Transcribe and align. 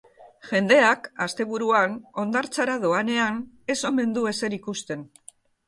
Jendeak, 0.51 1.09
asteburuan 1.25 1.93
hondartzara 2.23 2.79
doanean, 2.87 3.39
ez 3.77 3.79
omen 3.93 4.19
du 4.19 4.27
ezer 4.35 4.59
ikusten... 4.61 5.09